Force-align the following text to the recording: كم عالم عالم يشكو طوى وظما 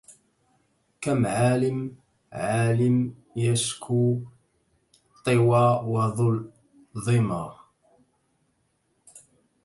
كم 1.01 1.25
عالم 1.25 1.95
عالم 2.33 3.15
يشكو 3.35 4.19
طوى 5.25 5.81
وظما 6.95 7.59